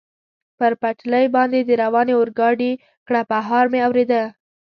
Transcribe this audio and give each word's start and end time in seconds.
پر 0.57 0.71
پټلۍ 0.81 1.25
باندې 1.35 1.59
د 1.63 1.71
روانې 1.83 2.13
اورګاډي 2.19 2.71
کړپهار 3.07 3.65
مې 3.71 3.79
اورېده. 3.87 4.23